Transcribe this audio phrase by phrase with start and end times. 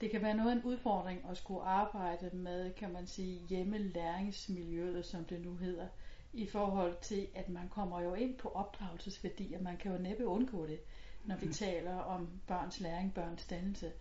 [0.00, 5.04] det kan være noget af en udfordring at skulle arbejde med, kan man sige, hjemmelæringsmiljøet,
[5.04, 5.86] som det nu hedder,
[6.32, 9.62] i forhold til, at man kommer jo ind på opdragelsesværdier.
[9.62, 10.80] Man kan jo næppe undgå det,
[11.24, 13.92] når vi taler om børns læring, børns dannelse.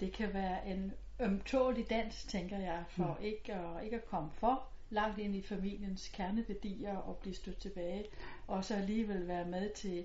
[0.00, 3.24] Det kan være en ømtålig dans, tænker jeg, for mm.
[3.24, 8.04] ikke, at, ikke at komme for langt ind i familiens kerneværdier og blive stødt tilbage,
[8.46, 10.04] og så alligevel være med til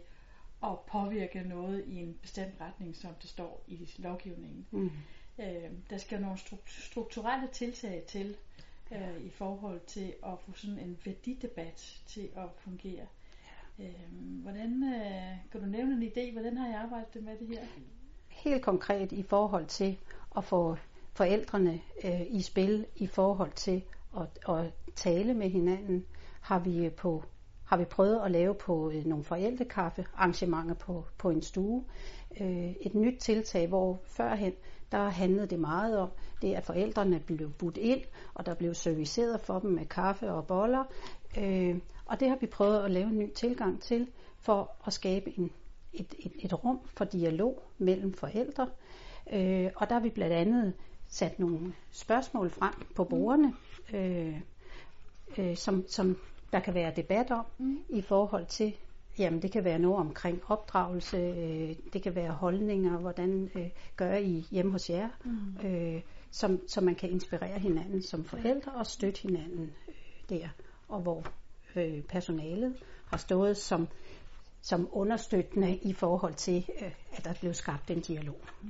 [0.72, 4.68] at påvirke noget i en bestemt retning, som det står i lovgivningen.
[4.72, 4.92] Mm.
[5.40, 6.38] Øh, der skal nogle
[6.68, 8.36] strukturelle tiltag til
[8.92, 13.06] øh, i forhold til at få sådan en værdidebat til at fungere.
[13.80, 16.32] Øh, hvordan øh, kan du nævne en idé?
[16.32, 17.62] Hvordan har jeg arbejdet med det her?
[18.28, 19.98] Helt konkret i forhold til
[20.38, 20.78] at få
[21.14, 23.84] forældrene øh, i spil i forhold til
[24.18, 26.06] at, at tale med hinanden,
[26.42, 27.24] har vi på
[27.66, 31.84] har vi prøvet at lave på øh, nogle forældrekaffe arrangementer på, på en stue.
[32.42, 34.54] Øh, et nyt tiltag, hvor førhen
[34.92, 36.10] der handlede det meget om,
[36.42, 38.02] det at forældrene blev budt ind,
[38.34, 40.84] og der blev serviceret for dem med kaffe og boller.
[41.38, 44.08] Øh, og det har vi prøvet at lave en ny tilgang til,
[44.40, 45.52] for at skabe en,
[45.94, 48.70] et, et, et rum for dialog mellem forældre.
[49.34, 50.74] Øh, og der har vi blandt andet
[51.08, 53.54] sat nogle spørgsmål frem på bordene,
[53.94, 54.42] øh,
[55.38, 56.18] øh, som, som
[56.56, 57.80] der kan være debat om mm.
[57.90, 58.76] i forhold til,
[59.20, 64.14] jamen det kan være noget omkring opdragelse, øh, det kan være holdninger, hvordan øh, gør
[64.14, 65.68] I hjemme hos jer, mm.
[65.68, 66.02] øh,
[66.32, 69.94] som, så man kan inspirere hinanden som forældre og støtte hinanden øh,
[70.30, 70.48] der,
[70.90, 71.24] og hvor
[71.76, 72.76] øh, personalet
[73.08, 73.88] har stået som,
[74.62, 78.40] som understøttende i forhold til, øh, at der blev skabt en dialog.
[78.62, 78.70] Mm.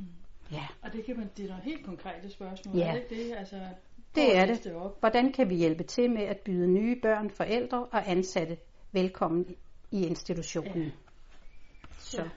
[0.52, 0.68] Ja.
[0.82, 2.88] Og det kan man, det er nogle helt konkrete spørgsmål, ja.
[2.88, 3.36] er det ikke det?
[3.38, 3.62] Altså,
[4.16, 4.92] det er det.
[5.00, 8.58] Hvordan kan vi hjælpe til med at byde nye børn, forældre og ansatte
[8.92, 9.56] velkommen
[9.92, 10.84] i institutionen?
[10.84, 10.92] Ja.
[11.98, 12.22] Så.
[12.22, 12.28] Ja.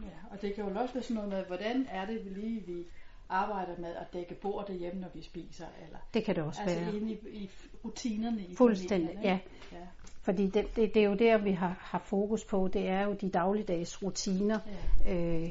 [0.00, 0.10] ja.
[0.30, 2.84] Og det kan jo også være sådan noget med, hvordan er det lige, vi
[3.28, 5.66] arbejder med at dække bord derhjemme, når vi spiser?
[5.86, 6.86] Eller, det kan det også altså være.
[6.86, 7.50] Altså inde i, i
[7.84, 9.38] rutinerne i Fuldstændig, ja.
[9.72, 9.86] ja.
[10.22, 12.68] Fordi det, det, det er jo der, vi har, har fokus på.
[12.72, 14.58] Det er jo de dagligdags rutiner.
[15.04, 15.14] Ja.
[15.14, 15.50] Øh,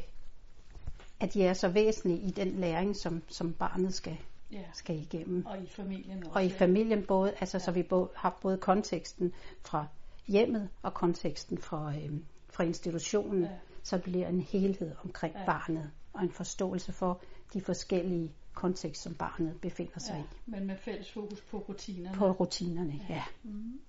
[1.19, 4.17] at de er så væsentlige i den læring, som, som barnet skal,
[4.53, 4.63] ja.
[4.73, 5.45] skal igennem.
[5.45, 6.31] Og i familien også.
[6.33, 7.63] Og i familien både, altså ja.
[7.63, 9.87] så vi både, har både konteksten fra
[10.27, 13.49] hjemmet og konteksten fra, øhm, fra institutionen, ja.
[13.83, 15.45] så bliver en helhed omkring ja.
[15.45, 17.21] barnet og en forståelse for
[17.53, 20.51] de forskellige kontekst, som barnet befinder sig ja, i.
[20.51, 22.17] Men med fælles fokus på rutinerne.
[22.17, 23.13] På rutinerne, ja.
[23.13, 23.23] ja.
[23.43, 23.79] Mm.